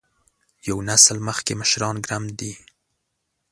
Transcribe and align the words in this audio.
یو 0.67 0.77
نسل 0.89 1.17
مخکې 1.27 1.53
مشران 1.61 1.95
ګرم 2.05 2.23
دي. 2.39 2.53